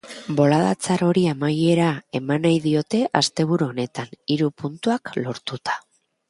Bolada 0.37 0.69
txar 0.85 1.01
hori 1.07 1.25
amaiera 1.31 1.89
eman 2.19 2.41
nahi 2.45 2.57
diote 2.63 3.03
asteburu 3.21 3.69
honetan 3.75 4.11
hiru 4.33 4.49
puntuak 4.63 5.15
lortuta. 5.21 5.79